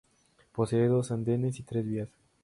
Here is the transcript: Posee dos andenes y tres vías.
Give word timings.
Posee 0.53 0.87
dos 0.87 1.11
andenes 1.11 1.59
y 1.59 1.61
tres 1.61 1.85
vías. 1.85 2.09